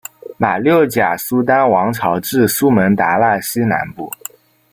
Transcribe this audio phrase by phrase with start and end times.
[0.35, 4.11] 马六甲苏丹王朝至苏门答腊西南部。